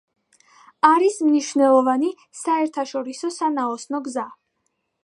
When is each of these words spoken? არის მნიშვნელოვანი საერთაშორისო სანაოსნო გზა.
არის 0.87 1.19
მნიშვნელოვანი 1.27 2.09
საერთაშორისო 2.41 3.33
სანაოსნო 3.39 4.05
გზა. 4.11 4.27